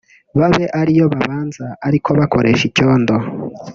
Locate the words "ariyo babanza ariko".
0.81-2.09